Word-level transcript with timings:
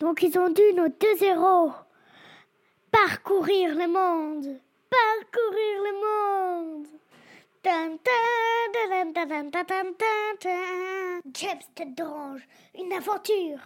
Donc 0.00 0.22
ils 0.22 0.38
ont 0.38 0.50
dû, 0.50 0.62
nos 0.74 0.88
deux 0.88 1.22
héros, 1.22 1.72
parcourir 2.90 3.74
le 3.74 3.86
monde. 3.86 4.60
Parcourir 4.90 5.82
le 5.82 5.92
monde. 6.04 6.86
James 11.32 11.58
Tête 11.74 11.94
d'Orange, 11.94 12.46
une 12.78 12.92
aventure 12.92 13.58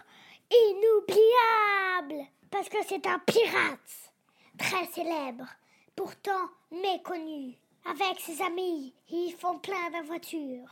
inoubliable 0.49 2.25
parce 2.49 2.69
que 2.69 2.77
c'est 2.87 3.05
un 3.05 3.19
pirate 3.19 4.13
très 4.57 4.85
célèbre, 4.87 5.45
pourtant 5.95 6.49
méconnu. 6.71 7.55
Avec 7.85 8.19
ses 8.19 8.41
amis, 8.41 8.93
ils 9.09 9.33
font 9.33 9.57
plein 9.59 9.89
d'aventures 9.91 10.69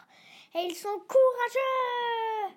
et 0.56 0.66
ils 0.66 0.76
sont 0.76 1.02
courageux. 1.08 2.56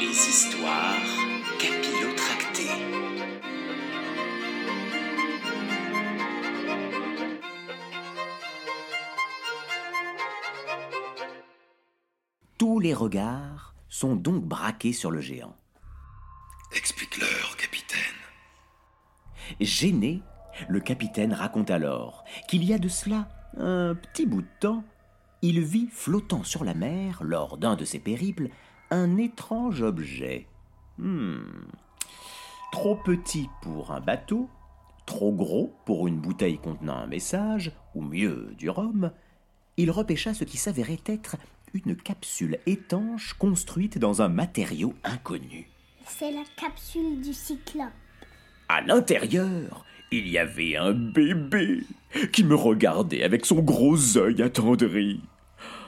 Les 0.00 0.06
histoires 0.06 0.94
capillotractées. 1.58 2.70
Tous 12.56 12.80
les 12.80 12.94
regards 12.94 13.74
sont 13.90 14.16
donc 14.16 14.42
braqués 14.42 14.94
sur 14.94 15.10
le 15.10 15.20
géant. 15.20 15.54
Explique-leur, 16.74 17.58
capitaine. 17.58 18.00
Gêné, 19.60 20.22
le 20.70 20.80
capitaine 20.80 21.34
raconte 21.34 21.70
alors 21.70 22.24
qu'il 22.48 22.64
y 22.64 22.72
a 22.72 22.78
de 22.78 22.88
cela 22.88 23.28
un 23.58 23.94
petit 23.94 24.24
bout 24.24 24.40
de 24.40 24.48
temps, 24.60 24.82
il 25.42 25.60
vit 25.60 25.88
flottant 25.92 26.42
sur 26.42 26.64
la 26.64 26.72
mer, 26.72 27.22
lors 27.22 27.58
d'un 27.58 27.76
de 27.76 27.84
ses 27.84 27.98
périples, 27.98 28.48
un 28.90 29.16
étrange 29.16 29.82
objet. 29.82 30.46
Hmm. 30.98 31.40
Trop 32.72 32.96
petit 32.96 33.48
pour 33.62 33.92
un 33.92 34.00
bateau, 34.00 34.48
trop 35.06 35.32
gros 35.32 35.74
pour 35.86 36.06
une 36.06 36.20
bouteille 36.20 36.58
contenant 36.58 36.96
un 36.96 37.06
message, 37.06 37.72
ou 37.94 38.02
mieux 38.02 38.54
du 38.58 38.70
rhum, 38.70 39.10
il 39.76 39.90
repêcha 39.90 40.34
ce 40.34 40.44
qui 40.44 40.56
s'avérait 40.56 41.00
être 41.06 41.36
une 41.72 41.96
capsule 41.96 42.58
étanche 42.66 43.34
construite 43.34 43.98
dans 43.98 44.22
un 44.22 44.28
matériau 44.28 44.94
inconnu. 45.04 45.68
C'est 46.04 46.32
la 46.32 46.44
capsule 46.56 47.20
du 47.20 47.32
cyclope. 47.32 47.88
À 48.68 48.80
l'intérieur, 48.80 49.84
il 50.10 50.28
y 50.28 50.38
avait 50.38 50.76
un 50.76 50.92
bébé 50.92 51.84
qui 52.32 52.44
me 52.44 52.54
regardait 52.54 53.22
avec 53.22 53.46
son 53.46 53.60
gros 53.60 54.16
œil 54.16 54.42
attendri. 54.42 55.20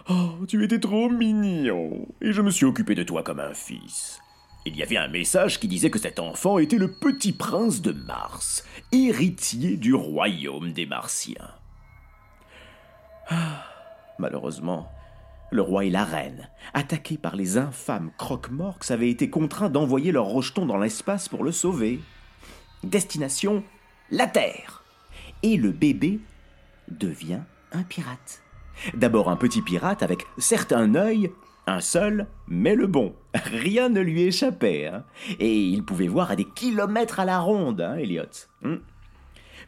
Oh, 0.09 0.45
tu 0.49 0.65
étais 0.65 0.81
trop 0.81 1.09
mignon, 1.09 2.09
et 2.21 2.33
je 2.33 2.43
me 2.43 2.51
suis 2.51 2.67
occupé 2.67 2.95
de 2.95 3.05
toi 3.05 3.23
comme 3.23 3.39
un 3.41 3.55
fils. 3.55 4.21
Il 4.67 4.77
y 4.77 4.83
avait 4.83 4.97
un 4.97 5.09
message 5.09 5.61
qui 5.61 5.69
disait 5.69 5.91
que 5.91 5.99
cet 5.99 6.19
enfant 6.19 6.59
était 6.59 6.79
le 6.79 6.91
petit 6.91 7.33
prince 7.33 7.83
de 7.83 7.93
Mars, 7.93 8.65
héritier 8.91 9.77
du 9.77 9.95
royaume 9.95 10.73
des 10.73 10.87
Martiens. 10.87 11.51
Ah, 13.29 13.65
malheureusement, 14.19 14.91
le 15.53 15.63
roi 15.63 15.85
et 15.85 15.91
la 15.91 16.05
reine, 16.05 16.49
attaqués 16.75 17.19
par 17.19 17.37
les 17.37 17.57
infâmes 17.57 18.11
croque-morks, 18.19 18.91
avaient 18.91 19.11
été 19.11 19.31
contraints 19.31 19.71
d'envoyer 19.71 20.11
leur 20.11 20.27
rejeton 20.27 20.67
dans 20.67 20.79
l'espace 20.79 21.29
pour 21.29 21.45
le 21.45 21.53
sauver. 21.53 22.01
Destination 22.83 23.63
la 24.11 24.27
Terre. 24.27 24.85
Et 25.43 25.57
le 25.57 25.71
bébé 25.71 26.21
devient 26.89 27.41
un 27.73 27.83
pirate. 27.83 28.43
D'abord 28.95 29.31
un 29.31 29.37
petit 29.37 29.63
pirate 29.63 30.03
avec 30.03 30.27
certes 30.39 30.73
un 30.73 30.95
œil, 30.95 31.31
un 31.67 31.81
seul, 31.81 32.27
mais 32.49 32.75
le 32.75 32.87
bon. 32.87 33.15
Rien 33.35 33.89
ne 33.89 34.01
lui 34.01 34.23
échappait. 34.23 34.87
hein. 34.87 35.05
Et 35.39 35.57
il 35.61 35.85
pouvait 35.85 36.09
voir 36.09 36.31
à 36.31 36.37
des 36.37 36.49
kilomètres 36.49 37.21
à 37.21 37.25
la 37.25 37.39
ronde, 37.41 37.81
hein, 37.81 37.97
Elliot. 37.97 38.25
Hmm. 38.63 38.77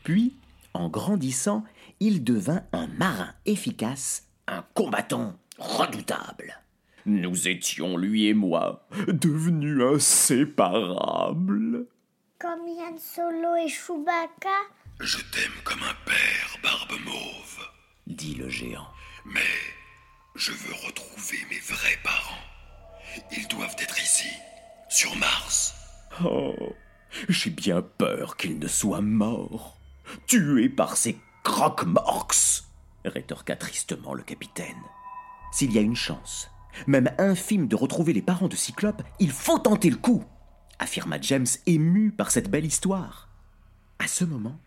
Puis, 0.02 0.36
en 0.74 0.88
grandissant, 0.88 1.64
il 2.00 2.24
devint 2.24 2.62
un 2.72 2.88
marin 2.98 3.30
efficace, 3.46 4.28
un 4.48 4.64
combattant 4.74 5.36
redoutable. 5.58 6.60
Nous 7.06 7.48
étions, 7.48 7.96
lui 7.96 8.26
et 8.26 8.34
moi, 8.34 8.86
devenus 9.08 9.82
inséparables. 9.82 11.86
Comme 12.38 12.66
Yann 12.66 12.98
Solo 12.98 13.54
et 13.56 13.68
Chewbacca? 13.68 14.58
Je 15.00 15.18
t'aime 15.18 15.52
comme 15.64 15.82
un 15.82 15.94
père, 16.04 16.58
barbe 16.62 16.98
mauve. 17.04 17.68
dit 18.06 18.34
le 18.34 18.48
géant. 18.48 18.86
Mais 19.24 19.40
je 20.34 20.52
veux 20.52 20.74
retrouver 20.86 21.38
mes 21.50 21.60
vrais 21.60 21.98
parents. 22.02 22.42
Ils 23.36 23.48
doivent 23.48 23.76
être 23.78 23.98
ici, 23.98 24.28
sur 24.88 25.14
Mars. 25.16 25.74
Oh, 26.24 26.54
j'ai 27.28 27.50
bien 27.50 27.82
peur 27.82 28.36
qu'il 28.36 28.58
ne 28.58 28.68
soit 28.68 29.00
mort, 29.00 29.78
tué 30.26 30.68
par 30.68 30.96
ces 30.96 31.18
croque-morks, 31.42 32.64
rétorqua 33.04 33.56
tristement 33.56 34.14
le 34.14 34.22
capitaine. 34.22 34.82
S'il 35.52 35.72
y 35.72 35.78
a 35.78 35.82
une 35.82 35.96
chance, 35.96 36.50
même 36.86 37.12
infime, 37.18 37.68
de 37.68 37.76
retrouver 37.76 38.12
les 38.12 38.22
parents 38.22 38.48
de 38.48 38.56
Cyclope, 38.56 39.02
il 39.20 39.30
faut 39.30 39.58
tenter 39.58 39.90
le 39.90 39.96
coup, 39.96 40.24
affirma 40.78 41.20
James 41.20 41.46
ému 41.66 42.10
par 42.10 42.30
cette 42.30 42.50
belle 42.50 42.64
histoire. 42.64 43.28
À 43.98 44.08
ce 44.08 44.24
moment, 44.24 44.58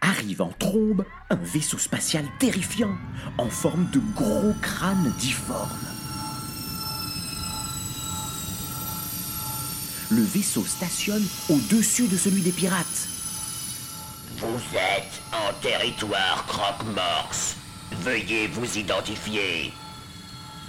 arrive 0.00 0.42
en 0.42 0.52
trombe 0.58 1.04
un 1.30 1.36
vaisseau 1.36 1.78
spatial 1.78 2.24
terrifiant, 2.38 2.96
en 3.38 3.48
forme 3.48 3.88
de 3.90 4.00
gros 4.14 4.54
crâne 4.60 5.12
difforme. 5.18 5.68
Le 10.10 10.22
vaisseau 10.22 10.64
stationne 10.64 11.24
au-dessus 11.48 12.08
de 12.08 12.16
celui 12.16 12.42
des 12.42 12.52
pirates. 12.52 13.08
Vous 14.38 14.60
êtes 14.76 15.20
en 15.32 15.52
territoire 15.60 16.44
croque-morse. 16.46 17.56
Veuillez 18.02 18.48
vous 18.48 18.78
identifier. 18.78 19.72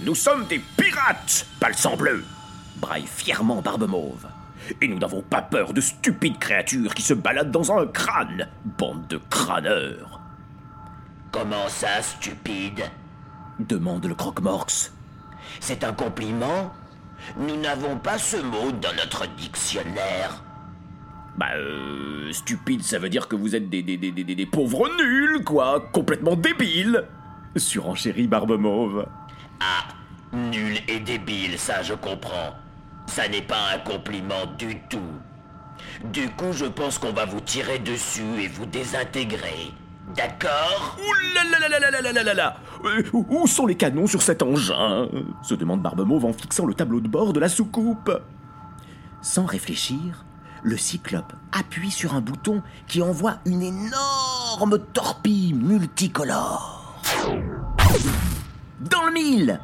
Nous 0.00 0.14
sommes 0.14 0.46
des 0.46 0.60
pirates, 0.76 1.46
palsan 1.58 1.96
bleu 1.96 2.24
braille 2.82 3.06
fièrement 3.06 3.62
Barbe 3.62 3.88
Mauve. 3.88 4.26
Et 4.80 4.88
nous 4.88 4.98
n'avons 4.98 5.22
pas 5.22 5.42
peur 5.42 5.72
de 5.72 5.80
stupides 5.80 6.38
créatures 6.38 6.94
qui 6.94 7.02
se 7.02 7.14
baladent 7.14 7.50
dans 7.50 7.76
un 7.76 7.86
crâne, 7.86 8.48
bande 8.78 9.06
de 9.08 9.20
crâneurs 9.30 10.20
Comment 11.30 11.68
ça, 11.68 12.02
stupide? 12.02 12.82
Demande 13.58 14.04
le 14.06 14.14
croque-morx. 14.14 14.92
C'est 15.60 15.84
un 15.84 15.92
compliment? 15.92 16.72
Nous 17.38 17.56
n'avons 17.56 17.96
pas 17.96 18.18
ce 18.18 18.36
mot 18.36 18.72
dans 18.72 18.92
notre 18.94 19.26
dictionnaire. 19.36 20.42
Bah, 21.36 21.46
euh, 21.56 22.30
stupide, 22.32 22.82
ça 22.82 22.98
veut 22.98 23.08
dire 23.08 23.28
que 23.28 23.36
vous 23.36 23.56
êtes 23.56 23.70
des, 23.70 23.82
des, 23.82 23.96
des, 23.96 24.12
des, 24.12 24.24
des 24.24 24.46
pauvres 24.46 24.88
nuls, 24.98 25.42
quoi, 25.44 25.80
complètement 25.92 26.36
débiles 26.36 27.04
surenchérit 27.56 28.26
Barbe 28.26 28.58
Mauve. 28.58 29.06
Ah, 29.60 29.88
nul 30.32 30.78
et 30.88 31.00
débile, 31.00 31.58
ça 31.58 31.82
je 31.82 31.94
comprends. 31.94 32.54
Ça 33.14 33.28
n'est 33.28 33.42
pas 33.42 33.74
un 33.74 33.78
compliment 33.78 34.46
du 34.58 34.80
tout. 34.88 34.98
Du 36.12 36.30
coup, 36.30 36.52
je 36.52 36.64
pense 36.64 36.96
qu'on 36.98 37.12
va 37.12 37.26
vous 37.26 37.40
tirer 37.40 37.78
dessus 37.78 38.40
et 38.40 38.48
vous 38.48 38.64
désintégrer. 38.64 39.72
D'accord? 40.16 40.96
Ouh 40.98 41.34
là 41.34 41.58
là 41.58 41.68
là 41.68 41.78
là 41.78 41.90
là 42.00 42.12
là 42.12 42.22
là 42.22 42.34
là 42.34 42.56
Euh, 42.84 43.02
Où 43.12 43.26
où 43.28 43.46
sont 43.46 43.66
les 43.66 43.74
canons 43.76 44.06
sur 44.06 44.22
cet 44.22 44.42
engin? 44.42 45.08
se 45.42 45.54
demande 45.54 45.82
Barbe 45.82 46.00
Mauve 46.06 46.24
en 46.24 46.32
fixant 46.32 46.64
le 46.64 46.72
tableau 46.74 47.00
de 47.00 47.08
bord 47.08 47.32
de 47.34 47.40
la 47.40 47.48
soucoupe. 47.50 48.10
Sans 49.20 49.44
réfléchir, 49.44 50.24
le 50.62 50.76
cyclope 50.78 51.34
appuie 51.52 51.90
sur 51.90 52.14
un 52.14 52.20
bouton 52.22 52.62
qui 52.88 53.02
envoie 53.02 53.36
une 53.44 53.62
énorme 53.62 54.78
torpille 54.94 55.52
multicolore. 55.52 56.98
Dans 58.80 59.04
le 59.06 59.12
mille 59.12 59.60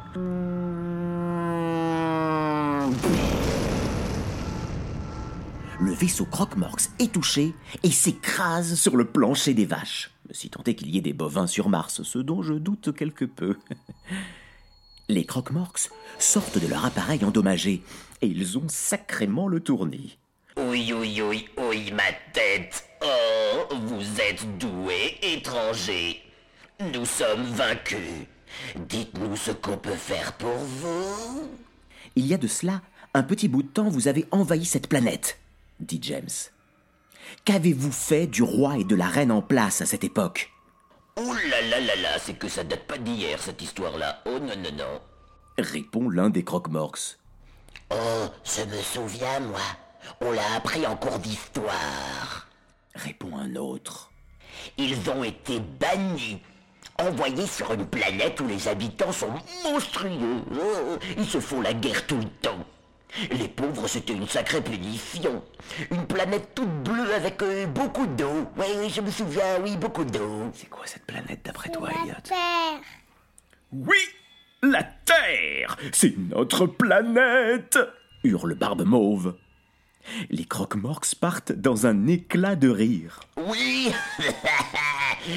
Le 5.79 5.93
vaisseau 5.93 6.25
Croque-Morx 6.25 6.91
est 6.99 7.11
touché 7.11 7.53
et 7.83 7.91
s'écrase 7.91 8.75
sur 8.75 8.97
le 8.97 9.05
plancher 9.05 9.53
des 9.53 9.65
vaches. 9.65 10.11
Si 10.31 10.49
tant 10.49 10.63
est 10.65 10.75
qu'il 10.75 10.89
y 10.89 10.97
ait 10.97 11.01
des 11.01 11.13
bovins 11.13 11.47
sur 11.47 11.69
Mars, 11.69 12.03
ce 12.03 12.19
dont 12.19 12.41
je 12.41 12.53
doute 12.53 12.93
quelque 12.95 13.25
peu. 13.25 13.57
Les 15.09 15.25
Croque-Morx 15.25 15.89
sortent 16.19 16.59
de 16.59 16.67
leur 16.67 16.85
appareil 16.85 17.23
endommagé 17.23 17.81
et 18.21 18.27
ils 18.27 18.57
ont 18.57 18.67
sacrément 18.67 19.47
le 19.47 19.59
tournis. 19.59 20.17
Oui, 20.57 20.93
oui, 20.93 21.21
oui, 21.21 21.47
oui, 21.57 21.91
ma 21.93 22.11
tête. 22.33 22.83
Oh, 23.01 23.75
vous 23.75 24.21
êtes 24.21 24.57
doué, 24.57 25.17
étranger. 25.21 26.21
Nous 26.93 27.05
sommes 27.05 27.43
vaincus. 27.43 28.27
Dites-nous 28.75 29.35
ce 29.35 29.51
qu'on 29.51 29.77
peut 29.77 29.91
faire 29.91 30.33
pour 30.33 30.57
vous. 30.57 31.49
Il 32.15 32.27
y 32.27 32.33
a 32.33 32.37
de 32.37 32.47
cela 32.47 32.81
un 33.13 33.23
petit 33.23 33.47
bout 33.47 33.63
de 33.63 33.67
temps, 33.67 33.89
vous 33.89 34.07
avez 34.07 34.27
envahi 34.31 34.65
cette 34.65 34.87
planète, 34.87 35.39
dit 35.79 35.99
James. 36.03 36.29
Qu'avez-vous 37.45 37.91
fait 37.91 38.27
du 38.27 38.43
roi 38.43 38.77
et 38.77 38.83
de 38.83 38.95
la 38.95 39.07
reine 39.07 39.31
en 39.31 39.41
place 39.41 39.81
à 39.81 39.85
cette 39.85 40.03
époque? 40.03 40.51
Ouh 41.17 41.33
là 41.33 41.61
là 41.69 41.79
là 41.79 41.95
là, 41.95 42.19
c'est 42.19 42.37
que 42.37 42.47
ça 42.47 42.63
date 42.63 42.85
pas 42.85 42.97
d'hier 42.97 43.41
cette 43.41 43.61
histoire-là. 43.61 44.21
Oh 44.25 44.39
non 44.39 44.55
non 44.55 44.71
non. 44.77 45.01
Répond 45.57 46.09
l'un 46.09 46.29
des 46.29 46.43
croque-morks. 46.43 47.17
Oh, 47.91 48.27
je 48.43 48.63
me 48.63 48.81
souviens, 48.81 49.39
moi. 49.41 49.59
On 50.21 50.31
l'a 50.31 50.55
appris 50.55 50.85
en 50.85 50.95
cours 50.95 51.19
d'histoire. 51.19 52.47
Répond 52.95 53.35
un 53.37 53.55
autre. 53.55 54.11
Ils 54.77 55.09
ont 55.09 55.23
été 55.23 55.59
bannis. 55.59 56.41
Envoyés 56.99 57.47
sur 57.47 57.71
une 57.73 57.85
planète 57.85 58.39
où 58.41 58.47
les 58.47 58.67
habitants 58.67 59.11
sont 59.11 59.31
monstrueux. 59.63 60.41
Oh, 60.53 60.97
ils 61.17 61.25
se 61.25 61.39
font 61.39 61.61
la 61.61 61.73
guerre 61.73 62.05
tout 62.05 62.17
le 62.17 62.25
temps. 62.41 62.65
Les 63.31 63.47
pauvres, 63.47 63.87
c'était 63.87 64.13
une 64.13 64.27
sacrée 64.27 64.61
punition. 64.61 65.41
Une 65.91 66.05
planète 66.05 66.49
toute 66.53 66.83
bleue 66.83 67.13
avec 67.15 67.41
euh, 67.41 67.65
beaucoup 67.65 68.05
d'eau. 68.05 68.47
Oui, 68.57 68.65
oui, 68.79 68.89
je 68.93 69.01
me 69.01 69.09
souviens, 69.09 69.59
oui, 69.63 69.77
beaucoup 69.77 70.03
d'eau. 70.03 70.51
C'est 70.53 70.69
quoi 70.69 70.85
cette 70.85 71.05
planète 71.05 71.39
d'après 71.43 71.69
toi, 71.69 71.89
La 71.89 72.01
Elliot? 72.03 72.15
Terre. 72.23 72.81
Oui, 73.71 73.97
la 74.61 74.83
Terre 74.83 75.77
C'est 75.91 76.15
notre 76.17 76.65
planète 76.67 77.79
hurle 78.23 78.55
Barbe 78.55 78.83
Mauve. 78.83 79.35
Les 80.29 80.45
croque-morks 80.45 81.15
partent 81.19 81.51
dans 81.51 81.85
un 81.87 82.07
éclat 82.07 82.55
de 82.55 82.69
rire. 82.69 83.19
Oui, 83.37 83.91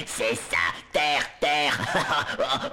c'est 0.06 0.34
ça, 0.34 0.56
Terre, 0.92 1.30
Terre. 1.40 1.80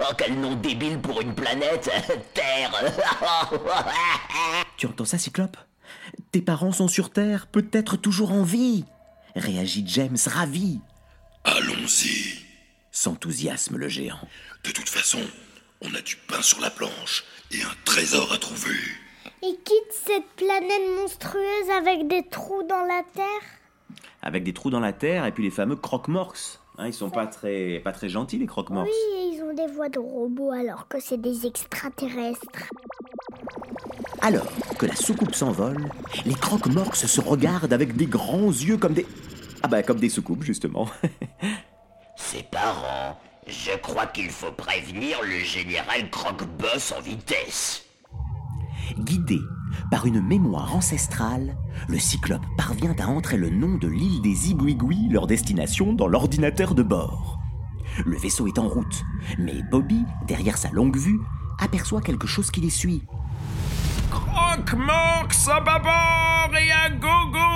oh, 0.00 0.12
quel 0.16 0.38
nom 0.40 0.54
débile 0.54 0.98
pour 1.00 1.20
une 1.20 1.34
planète, 1.34 1.90
Terre. 2.34 2.72
Tu 4.76 4.86
entends 4.86 5.04
ça, 5.04 5.18
Cyclope? 5.18 5.56
Tes 6.32 6.40
parents 6.40 6.72
sont 6.72 6.88
sur 6.88 7.10
Terre, 7.10 7.46
peut-être 7.46 7.96
toujours 7.96 8.32
en 8.32 8.42
vie 8.42 8.84
réagit 9.36 9.84
James, 9.86 10.16
ravi. 10.26 10.80
Allons-y. 11.44 12.44
S'enthousiasme 12.90 13.76
le 13.76 13.88
géant. 13.88 14.20
De 14.64 14.70
toute 14.70 14.88
façon, 14.88 15.20
on 15.80 15.94
a 15.94 16.00
du 16.00 16.16
pain 16.16 16.42
sur 16.42 16.60
la 16.60 16.70
planche 16.70 17.24
et 17.50 17.62
un 17.62 17.74
trésor 17.84 18.32
à 18.32 18.38
trouver. 18.38 18.76
Ils 19.42 19.58
quittent 19.64 20.06
cette 20.06 20.28
planète 20.36 20.96
monstrueuse 20.98 21.70
avec 21.78 22.08
des 22.08 22.26
trous 22.28 22.62
dans 22.64 22.84
la 22.84 23.02
Terre? 23.14 23.96
Avec 24.22 24.44
des 24.44 24.52
trous 24.52 24.70
dans 24.70 24.80
la 24.80 24.92
terre 24.92 25.24
et 25.24 25.32
puis 25.32 25.42
les 25.42 25.50
fameux 25.50 25.76
croque-morks. 25.76 26.58
Hein, 26.80 26.86
ils 26.86 26.94
sont 26.94 27.10
pas 27.10 27.26
très, 27.26 27.78
pas 27.84 27.92
très 27.92 28.08
gentils, 28.08 28.38
les 28.38 28.46
croque-morks. 28.46 28.86
Oui, 28.86 29.34
ils 29.34 29.42
ont 29.42 29.52
des 29.52 29.70
voix 29.70 29.90
de 29.90 29.98
robots 29.98 30.50
alors 30.50 30.88
que 30.88 30.98
c'est 30.98 31.20
des 31.20 31.44
extraterrestres. 31.44 32.70
Alors 34.22 34.50
que 34.78 34.86
la 34.86 34.96
soucoupe 34.96 35.34
s'envole, 35.34 35.90
les 36.24 36.32
croque-morks 36.32 36.96
se 36.96 37.20
regardent 37.20 37.74
avec 37.74 37.96
des 37.96 38.06
grands 38.06 38.48
yeux 38.48 38.78
comme 38.78 38.94
des... 38.94 39.06
Ah 39.62 39.68
bah 39.68 39.82
comme 39.82 40.00
des 40.00 40.08
soucoupes, 40.08 40.42
justement. 40.42 40.88
Ses 42.16 42.44
parents, 42.44 43.18
je 43.46 43.76
crois 43.82 44.06
qu'il 44.06 44.30
faut 44.30 44.52
prévenir 44.52 45.18
le 45.22 45.38
général 45.40 46.08
Croque-Boss 46.08 46.94
en 46.96 47.02
vitesse. 47.02 47.84
Guidé 48.96 49.40
par 49.90 50.06
une 50.06 50.20
mémoire 50.20 50.74
ancestrale, 50.74 51.56
le 51.88 51.98
cyclope 51.98 52.44
parvient 52.56 52.94
à 52.98 53.06
entrer 53.06 53.36
le 53.36 53.50
nom 53.50 53.76
de 53.76 53.88
l'île 53.88 54.22
des 54.22 54.50
Igouigouis, 54.50 55.08
leur 55.10 55.26
destination, 55.26 55.92
dans 55.92 56.08
l'ordinateur 56.08 56.74
de 56.74 56.82
bord. 56.82 57.38
Le 58.06 58.16
vaisseau 58.16 58.46
est 58.46 58.58
en 58.58 58.68
route, 58.68 59.02
mais 59.38 59.62
Bobby, 59.70 60.04
derrière 60.26 60.58
sa 60.58 60.70
longue 60.70 60.96
vue, 60.96 61.20
aperçoit 61.58 62.00
quelque 62.00 62.26
chose 62.26 62.50
qui 62.50 62.60
les 62.60 62.70
suit. 62.70 63.02
Croque-morks 64.10 65.48
à 65.48 65.60
bâbord 65.60 66.56
et 66.56 66.70
à 66.72 66.90
gogo 66.90 67.50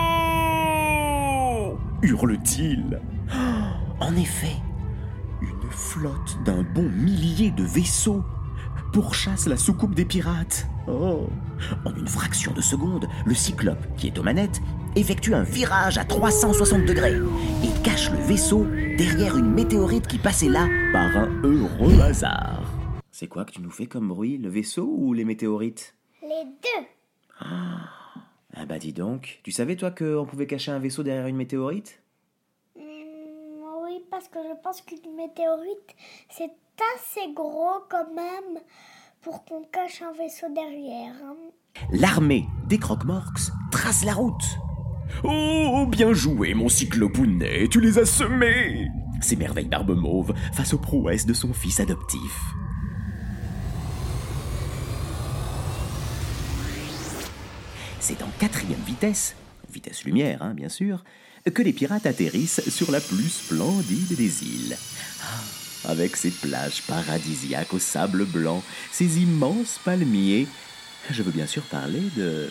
hurle-t-il. 2.04 3.00
En 4.00 4.16
effet, 4.16 4.56
une 5.40 5.70
flotte 5.70 6.36
d'un 6.44 6.64
bon 6.74 6.90
millier 6.90 7.52
de 7.52 7.62
vaisseaux 7.62 8.24
pourchasse 8.94 9.48
la 9.48 9.56
soucoupe 9.56 9.96
des 9.96 10.04
pirates. 10.04 10.68
Oh 10.86 11.26
En 11.84 11.92
une 11.96 12.06
fraction 12.06 12.52
de 12.52 12.60
seconde, 12.60 13.08
le 13.26 13.34
cyclope, 13.34 13.84
qui 13.96 14.06
est 14.06 14.18
aux 14.20 14.22
manettes, 14.22 14.60
effectue 14.94 15.34
un 15.34 15.42
virage 15.42 15.98
à 15.98 16.04
360 16.04 16.86
degrés 16.86 17.16
et 17.64 17.82
cache 17.82 18.12
le 18.12 18.18
vaisseau 18.18 18.64
derrière 18.96 19.36
une 19.36 19.50
météorite 19.50 20.06
qui 20.06 20.18
passait 20.18 20.48
là 20.48 20.68
par 20.92 21.16
un 21.16 21.28
heureux 21.42 22.00
hasard. 22.02 22.62
C'est 23.10 23.26
quoi 23.26 23.44
que 23.44 23.50
tu 23.50 23.62
nous 23.62 23.70
fais 23.70 23.86
comme 23.86 24.06
bruit, 24.06 24.38
le 24.38 24.48
vaisseau 24.48 24.88
ou 24.96 25.12
les 25.12 25.24
météorites? 25.24 25.96
Les 26.22 26.44
deux. 26.44 26.86
Ah 27.40 28.64
bah 28.68 28.78
dis 28.78 28.92
donc, 28.92 29.40
tu 29.42 29.50
savais 29.50 29.74
toi 29.74 29.90
qu'on 29.90 30.24
pouvait 30.24 30.46
cacher 30.46 30.70
un 30.70 30.78
vaisseau 30.78 31.02
derrière 31.02 31.26
une 31.26 31.34
météorite? 31.34 32.00
Parce 34.14 34.28
que 34.28 34.38
je 34.48 34.54
pense 34.62 34.80
qu'une 34.80 35.16
météorite, 35.16 35.96
c'est 36.30 36.52
assez 36.94 37.32
gros 37.34 37.80
quand 37.90 38.14
même 38.14 38.60
pour 39.22 39.44
qu'on 39.44 39.64
cache 39.64 40.02
un 40.02 40.12
vaisseau 40.12 40.46
derrière. 40.54 41.14
hein. 41.24 41.34
L'armée 41.90 42.46
des 42.68 42.78
croque-morks 42.78 43.50
trace 43.72 44.04
la 44.04 44.14
route. 44.14 44.44
Oh, 45.24 45.84
bien 45.88 46.12
joué, 46.12 46.54
mon 46.54 46.68
cyclopounet, 46.68 47.66
tu 47.68 47.80
les 47.80 47.98
as 47.98 48.06
semés 48.06 48.86
s'émerveille 49.20 49.66
Barbe 49.66 49.96
Mauve 49.96 50.32
face 50.52 50.74
aux 50.74 50.78
prouesses 50.78 51.26
de 51.26 51.34
son 51.34 51.52
fils 51.52 51.80
adoptif. 51.80 52.40
C'est 57.98 58.22
en 58.22 58.28
quatrième 58.38 58.80
vitesse, 58.80 59.34
vitesse 59.72 60.04
lumière, 60.04 60.40
hein, 60.40 60.54
bien 60.54 60.68
sûr, 60.68 61.02
que 61.50 61.62
les 61.62 61.72
pirates 61.72 62.06
atterrissent 62.06 62.68
sur 62.70 62.90
la 62.90 63.00
plus 63.00 63.28
splendide 63.28 64.16
des 64.16 64.44
îles. 64.44 64.76
Ah, 65.22 65.90
avec 65.90 66.16
ses 66.16 66.30
plages 66.30 66.82
paradisiaques 66.82 67.74
au 67.74 67.78
sable 67.78 68.24
blanc, 68.24 68.62
ses 68.90 69.20
immenses 69.20 69.78
palmiers, 69.84 70.46
je 71.10 71.22
veux 71.22 71.32
bien 71.32 71.46
sûr 71.46 71.62
parler 71.64 72.02
de 72.16 72.48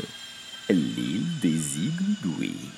l'île 0.69 1.39
des 1.41 1.79
Igouigouis. 1.79 2.69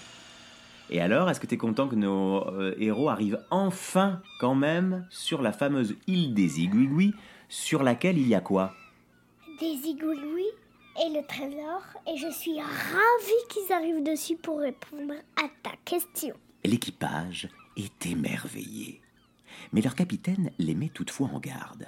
Et 0.90 1.02
alors, 1.02 1.30
est-ce 1.30 1.40
que 1.40 1.48
tu 1.48 1.56
es 1.56 1.58
content 1.58 1.88
que 1.88 1.96
nos 1.96 2.48
euh, 2.48 2.76
héros 2.80 3.10
arrivent 3.10 3.42
enfin, 3.50 4.22
quand 4.40 4.56
même, 4.56 5.06
sur 5.10 5.42
la 5.42 5.52
fameuse 5.52 5.96
île 6.08 6.34
des 6.34 6.62
Igouigouis, 6.62 7.14
sur 7.50 7.84
laquelle 7.84 8.18
il 8.18 8.28
y 8.28 8.36
a 8.36 8.42
quoi? 8.42 8.74
Des 9.60 9.90
igoulouis 9.90 10.52
et 11.04 11.10
le 11.10 11.26
trésor. 11.26 11.82
Et 12.08 12.18
je 12.18 12.32
suis 12.32 12.60
ravie 12.60 13.46
qu'ils 13.50 13.74
arrivent 13.74 14.04
dessus 14.04 14.36
pour 14.36 14.60
répondre 14.60 15.14
à 15.38 15.48
ta 15.64 15.72
question. 15.84 16.36
L'équipage 16.64 17.50
est 17.78 18.06
émerveillé. 18.06 19.02
Mais 19.72 19.82
leur 19.82 19.96
capitaine 19.96 20.52
les 20.58 20.76
met 20.76 20.90
toutefois 20.90 21.30
en 21.34 21.40
garde. 21.40 21.88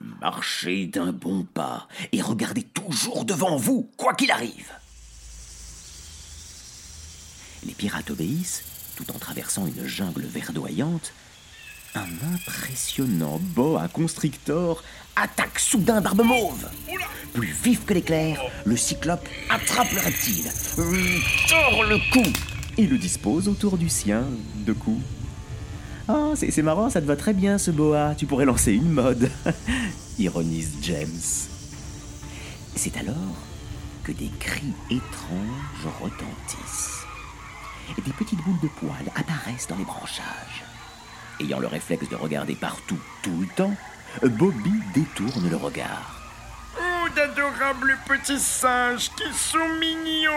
Marchez 0.00 0.86
d'un 0.86 1.12
bon 1.12 1.44
pas 1.44 1.88
et 2.12 2.22
regardez 2.22 2.62
toujours 2.62 3.24
devant 3.24 3.56
vous, 3.56 3.90
quoi 3.96 4.14
qu'il 4.14 4.30
arrive. 4.30 4.72
Les 7.64 7.72
pirates 7.72 8.10
obéissent, 8.10 8.62
tout 8.96 9.10
en 9.10 9.18
traversant 9.18 9.66
une 9.66 9.84
jungle 9.84 10.22
verdoyante. 10.22 11.12
Un 11.94 12.06
impressionnant 12.34 13.38
boa 13.40 13.88
constrictor 13.88 14.84
attaque 15.16 15.58
soudain 15.58 16.00
Barbe 16.00 16.22
Mauve. 16.22 16.68
Plus 17.34 17.54
vif 17.62 17.84
que 17.84 17.94
l'éclair, 17.94 18.40
le 18.64 18.76
cyclope 18.76 19.26
attrape 19.50 19.92
le 19.92 20.00
reptile, 20.00 20.50
lui 20.90 21.20
tord 21.48 21.84
le 21.84 21.98
cou 22.12 22.28
et 22.76 22.86
le 22.86 22.96
dispose 22.98 23.48
autour 23.48 23.76
du 23.76 23.88
sien 23.88 24.24
de 24.54 24.72
coups. 24.72 25.02
Ah, 26.08 26.32
c'est 26.36 26.50
c'est 26.50 26.62
marrant, 26.62 26.88
ça 26.88 27.00
te 27.00 27.06
va 27.06 27.16
très 27.16 27.34
bien 27.34 27.58
ce 27.58 27.70
boa. 27.70 28.14
Tu 28.16 28.24
pourrais 28.26 28.46
lancer 28.46 28.72
une 28.72 28.90
mode. 28.90 29.30
Ironise 30.18 30.78
James. 30.82 31.48
C'est 32.74 32.96
alors 32.96 33.14
que 34.04 34.12
des 34.12 34.30
cris 34.40 34.72
étranges 34.90 35.94
retentissent. 36.00 37.04
Et 37.98 38.02
des 38.02 38.12
petites 38.12 38.42
boules 38.42 38.60
de 38.62 38.68
poils 38.68 39.12
apparaissent 39.14 39.68
dans 39.68 39.76
les 39.76 39.84
branchages. 39.84 40.64
Ayant 41.40 41.58
le 41.58 41.66
réflexe 41.66 42.08
de 42.08 42.16
regarder 42.16 42.54
partout, 42.54 42.98
tout 43.22 43.38
le 43.40 43.46
temps, 43.54 43.74
Bobby 44.22 44.72
détourne 44.94 45.50
le 45.50 45.56
regard. 45.56 46.17
D'adorables 47.14 47.98
petits 48.06 48.38
singes 48.38 49.10
qui 49.16 49.32
sont 49.32 49.58
mignons 49.80 50.30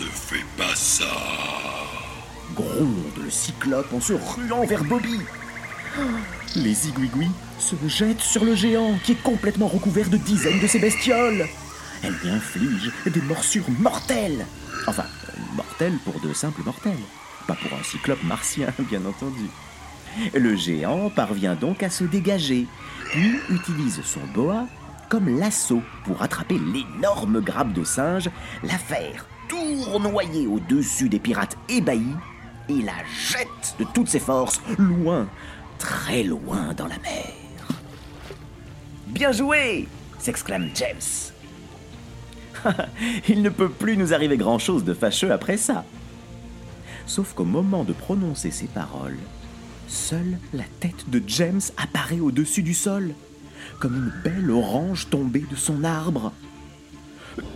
Ne 0.00 0.06
fais 0.06 0.44
pas 0.56 0.74
ça. 0.74 1.04
Gronde 2.54 3.12
le 3.22 3.30
cyclope 3.30 3.92
en 3.92 4.00
se 4.00 4.14
ruant 4.14 4.64
vers 4.64 4.82
Bobby. 4.82 5.20
Les 6.56 6.88
igouigouis 6.88 7.30
se 7.58 7.76
jettent 7.86 8.20
sur 8.20 8.44
le 8.44 8.54
géant 8.54 8.98
qui 9.04 9.12
est 9.12 9.22
complètement 9.22 9.68
recouvert 9.68 10.08
de 10.08 10.16
dizaines 10.16 10.60
de 10.60 10.66
ces 10.66 10.78
bestioles. 10.78 11.46
Elle 12.02 12.14
lui 12.14 12.30
inflige 12.30 12.90
des 13.06 13.22
morsures 13.22 13.70
mortelles. 13.78 14.46
Enfin, 14.86 15.04
euh, 15.04 15.32
mortelles 15.54 15.98
pour 16.04 16.18
de 16.20 16.32
simples 16.32 16.62
mortels. 16.64 16.92
Pas 17.46 17.54
pour 17.54 17.78
un 17.78 17.82
cyclope 17.82 18.22
martien, 18.24 18.68
bien 18.90 19.04
entendu. 19.04 19.48
Le 20.34 20.56
géant 20.56 21.10
parvient 21.10 21.54
donc 21.54 21.82
à 21.82 21.90
se 21.90 22.04
dégager, 22.04 22.66
puis 23.10 23.38
utilise 23.50 24.02
son 24.02 24.20
boa 24.34 24.66
comme 25.08 25.38
lasso 25.38 25.82
pour 26.04 26.22
attraper 26.22 26.58
l'énorme 26.58 27.40
grappe 27.40 27.72
de 27.72 27.84
singe, 27.84 28.30
la 28.62 28.76
faire 28.76 29.26
tournoyer 29.48 30.46
au-dessus 30.46 31.08
des 31.08 31.18
pirates 31.18 31.56
ébahis 31.68 32.14
et 32.68 32.82
la 32.82 32.92
jette 33.14 33.74
de 33.78 33.84
toutes 33.94 34.08
ses 34.08 34.20
forces 34.20 34.60
loin, 34.78 35.26
très 35.78 36.22
loin 36.22 36.74
dans 36.76 36.86
la 36.86 36.98
mer. 36.98 37.32
Bien 39.06 39.32
joué 39.32 39.88
s'exclame 40.18 40.68
James. 40.74 41.32
Il 43.28 43.42
ne 43.42 43.48
peut 43.48 43.70
plus 43.70 43.96
nous 43.96 44.12
arriver 44.12 44.36
grand-chose 44.36 44.84
de 44.84 44.92
fâcheux 44.92 45.32
après 45.32 45.56
ça. 45.56 45.84
Sauf 47.06 47.32
qu'au 47.32 47.44
moment 47.44 47.84
de 47.84 47.94
prononcer 47.94 48.50
ces 48.50 48.66
paroles, 48.66 49.16
seule 50.08 50.38
la 50.54 50.64
tête 50.80 51.10
de 51.10 51.22
James 51.26 51.60
apparaît 51.76 52.20
au-dessus 52.20 52.62
du 52.62 52.72
sol, 52.72 53.12
comme 53.78 53.94
une 53.94 54.12
belle 54.24 54.50
orange 54.50 55.08
tombée 55.10 55.44
de 55.50 55.56
son 55.56 55.84
arbre. 55.84 56.32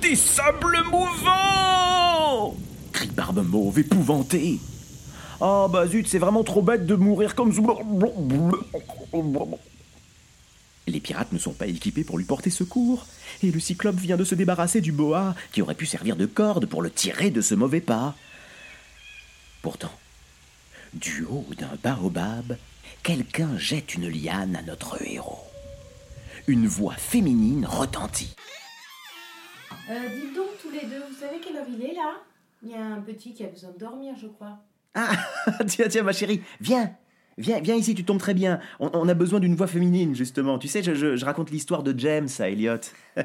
Des 0.02 0.16
sables 0.16 0.84
mouvants 0.90 2.54
crie 2.92 3.08
Barbe 3.08 3.42
Mauve 3.46 3.78
épouvanté. 3.78 4.60
Ah 5.40 5.66
bah 5.72 5.86
zut, 5.86 6.06
c'est 6.06 6.18
vraiment 6.18 6.44
trop 6.44 6.60
bête 6.60 6.84
de 6.84 6.94
mourir 6.94 7.34
comme. 7.34 7.52
Les 10.86 11.00
pirates 11.00 11.32
ne 11.32 11.38
sont 11.38 11.52
pas 11.54 11.66
équipés 11.66 12.04
pour 12.04 12.18
lui 12.18 12.26
porter 12.26 12.50
secours, 12.50 13.06
et 13.42 13.50
le 13.50 13.60
cyclope 13.60 13.96
vient 13.96 14.18
de 14.18 14.24
se 14.24 14.34
débarrasser 14.34 14.82
du 14.82 14.92
boa 14.92 15.34
qui 15.52 15.62
aurait 15.62 15.74
pu 15.74 15.86
servir 15.86 16.16
de 16.16 16.26
corde 16.26 16.66
pour 16.66 16.82
le 16.82 16.90
tirer 16.90 17.30
de 17.30 17.40
ce 17.40 17.54
mauvais 17.54 17.80
pas. 17.80 18.14
Pourtant, 19.62 19.92
du 20.94 21.24
haut 21.24 21.46
d'un 21.58 21.76
baobab, 21.82 22.56
quelqu'un 23.02 23.56
jette 23.58 23.94
une 23.94 24.08
liane 24.08 24.56
à 24.56 24.62
notre 24.62 25.00
héros. 25.06 25.40
Une 26.46 26.66
voix 26.66 26.94
féminine 26.94 27.66
retentit. 27.66 28.34
Euh, 29.90 30.08
dites 30.08 30.34
donc 30.34 30.48
tous 30.60 30.70
les 30.70 30.86
deux, 30.86 31.02
vous 31.08 31.18
savez 31.18 31.38
quelle 31.40 31.56
heure 31.56 31.66
il 31.68 31.82
est 31.84 31.94
là? 31.94 32.14
Il 32.62 32.70
y 32.70 32.74
a 32.74 32.84
un 32.84 33.00
petit 33.00 33.32
qui 33.34 33.44
a 33.44 33.48
besoin 33.48 33.70
de 33.70 33.78
dormir, 33.78 34.14
je 34.20 34.26
crois. 34.28 34.58
Ah, 34.94 35.12
tiens, 35.66 35.88
tiens, 35.88 36.02
ma 36.02 36.12
chérie, 36.12 36.42
viens, 36.60 36.94
viens, 37.38 37.60
viens 37.60 37.74
ici, 37.74 37.94
tu 37.94 38.04
tombes 38.04 38.18
très 38.20 38.34
bien. 38.34 38.60
On, 38.78 38.90
on 38.92 39.08
a 39.08 39.14
besoin 39.14 39.40
d'une 39.40 39.56
voix 39.56 39.66
féminine, 39.66 40.14
justement. 40.14 40.58
Tu 40.58 40.68
sais, 40.68 40.82
je, 40.82 40.94
je- 40.94 41.16
je 41.16 41.24
raconte 41.24 41.50
l'histoire 41.50 41.82
de 41.82 41.98
James 41.98 42.28
à 42.38 42.48
Elliot. 42.50 42.74
Ah 43.16 43.22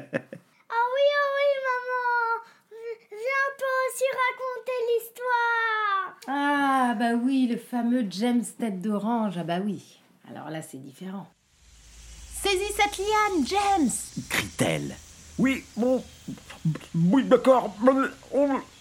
ah 0.70 1.28
oui, 1.36 1.48
maman 1.68 2.42
Viens 3.10 3.48
toi 3.58 3.74
aussi 3.88 4.04
raconter 4.28 4.78
l'histoire 4.88 5.57
Ah, 6.30 6.94
bah 6.98 7.14
oui, 7.14 7.48
le 7.50 7.56
fameux 7.56 8.06
James 8.10 8.44
tête 8.58 8.82
d'orange. 8.82 9.36
Ah, 9.38 9.44
bah 9.44 9.60
oui. 9.64 9.98
Alors 10.30 10.50
là, 10.50 10.60
c'est 10.60 10.76
différent. 10.76 11.26
Saisis 12.42 12.74
cette 12.76 12.98
liane, 12.98 13.46
James 13.46 13.90
crie-t-elle. 14.28 14.94
Oui, 15.38 15.64
bon. 15.74 16.04
Oui, 16.94 17.24
d'accord. 17.24 17.74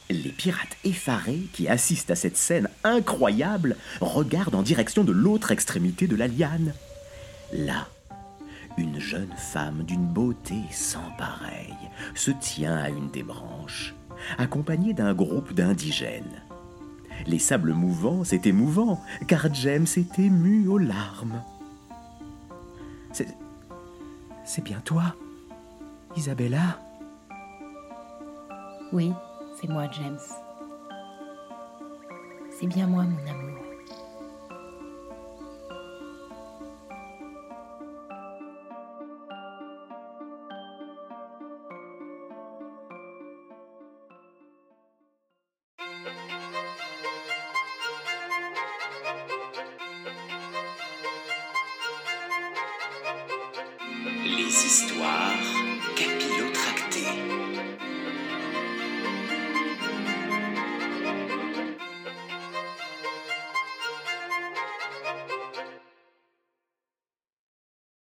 Les 0.09 0.29
pirates 0.29 0.75
effarés 0.83 1.47
qui 1.53 1.69
assistent 1.69 2.11
à 2.11 2.15
cette 2.15 2.35
scène 2.35 2.67
incroyable 2.83 3.77
regardent 4.01 4.55
en 4.55 4.61
direction 4.61 5.05
de 5.05 5.13
l'autre 5.13 5.51
extrémité 5.51 6.07
de 6.07 6.17
la 6.17 6.27
liane. 6.27 6.73
Là, 7.53 7.87
une 8.77 8.99
jeune 8.99 9.33
femme 9.37 9.83
d'une 9.83 10.05
beauté 10.05 10.55
sans 10.71 11.11
pareille 11.17 11.73
se 12.13 12.31
tient 12.31 12.75
à 12.75 12.89
une 12.89 13.09
des 13.09 13.23
branches, 13.23 13.95
accompagnée 14.37 14.93
d'un 14.93 15.13
groupe 15.13 15.53
d'indigènes. 15.53 16.41
Les 17.25 17.39
sables 17.39 17.73
mouvants, 17.73 18.23
c'est 18.23 18.45
émouvant, 18.45 19.01
car 19.27 19.53
James 19.53 19.87
est 19.95 20.19
ému 20.19 20.67
aux 20.67 20.77
larmes. 20.77 21.41
C'est. 23.11 23.27
C'est 24.45 24.63
bien 24.63 24.79
toi, 24.79 25.15
Isabella? 26.15 26.79
Oui, 28.93 29.11
c'est 29.59 29.67
moi, 29.67 29.89
James. 29.91 30.19
C'est 32.57 32.67
bien 32.67 32.87
moi, 32.87 33.03
mon 33.03 33.29
amour. 33.29 33.66
Les 54.35 54.43
histoires 54.43 55.31
capillotractées. 55.95 56.36